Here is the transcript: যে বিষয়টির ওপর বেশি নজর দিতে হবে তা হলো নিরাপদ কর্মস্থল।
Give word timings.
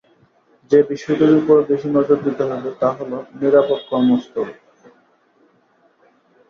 যে 0.71 0.79
বিষয়টির 0.89 1.31
ওপর 1.39 1.57
বেশি 1.69 1.87
নজর 1.97 2.17
দিতে 2.25 2.43
হবে 2.49 2.69
তা 2.81 2.89
হলো 2.97 3.17
নিরাপদ 3.39 3.79
কর্মস্থল। 3.89 4.47